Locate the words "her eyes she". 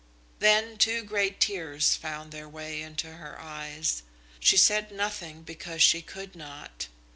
3.17-4.57